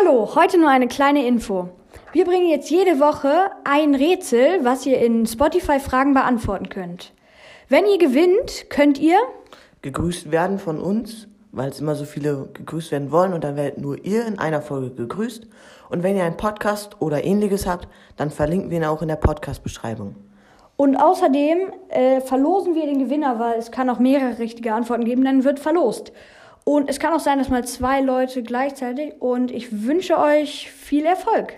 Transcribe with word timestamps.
Hallo, 0.00 0.34
heute 0.34 0.58
nur 0.58 0.68
eine 0.68 0.86
kleine 0.86 1.26
Info. 1.26 1.70
Wir 2.12 2.24
bringen 2.24 2.48
jetzt 2.48 2.70
jede 2.70 3.00
Woche 3.00 3.50
ein 3.64 3.94
Rätsel, 3.96 4.64
was 4.64 4.86
ihr 4.86 5.00
in 5.00 5.26
Spotify 5.26 5.80
Fragen 5.80 6.14
beantworten 6.14 6.68
könnt. 6.68 7.12
Wenn 7.68 7.84
ihr 7.86 7.98
gewinnt, 7.98 8.70
könnt 8.70 8.98
ihr 8.98 9.16
gegrüßt 9.82 10.30
werden 10.30 10.58
von 10.60 10.78
uns, 10.78 11.26
weil 11.50 11.70
es 11.70 11.80
immer 11.80 11.96
so 11.96 12.04
viele 12.04 12.48
gegrüßt 12.54 12.92
werden 12.92 13.10
wollen 13.10 13.32
und 13.32 13.42
dann 13.42 13.56
werdet 13.56 13.80
nur 13.80 14.04
ihr 14.04 14.24
in 14.26 14.38
einer 14.38 14.62
Folge 14.62 14.90
gegrüßt. 14.90 15.48
Und 15.88 16.02
wenn 16.02 16.16
ihr 16.16 16.24
einen 16.24 16.36
Podcast 16.36 17.00
oder 17.00 17.24
ähnliches 17.24 17.66
habt, 17.66 17.88
dann 18.16 18.30
verlinken 18.30 18.70
wir 18.70 18.78
ihn 18.78 18.84
auch 18.84 19.02
in 19.02 19.08
der 19.08 19.16
Podcast-Beschreibung. 19.16 20.14
Und 20.76 20.96
außerdem 20.96 21.58
äh, 21.88 22.20
verlosen 22.20 22.76
wir 22.76 22.86
den 22.86 23.00
Gewinner, 23.00 23.40
weil 23.40 23.58
es 23.58 23.72
kann 23.72 23.90
auch 23.90 23.98
mehrere 23.98 24.38
richtige 24.38 24.74
Antworten 24.74 25.04
geben, 25.04 25.24
dann 25.24 25.42
wird 25.42 25.58
verlost. 25.58 26.12
Und 26.68 26.90
es 26.90 27.00
kann 27.00 27.14
auch 27.14 27.20
sein, 27.20 27.38
dass 27.38 27.48
mal 27.48 27.64
zwei 27.64 28.02
Leute 28.02 28.42
gleichzeitig. 28.42 29.14
Und 29.20 29.50
ich 29.50 29.84
wünsche 29.84 30.18
euch 30.18 30.70
viel 30.70 31.06
Erfolg. 31.06 31.54